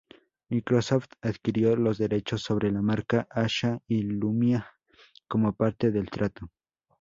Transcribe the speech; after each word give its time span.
Microsoft 0.49 1.11
adquirió 1.21 1.75
los 1.75 1.99
derechos 1.99 2.41
sobre 2.41 2.71
la 2.71 2.81
marca 2.81 3.27
Asha 3.29 3.83
y 3.87 4.01
Lumia 4.01 4.65
como 5.27 5.53
parte 5.53 5.91
del 5.91 6.09
trato. 6.09 6.49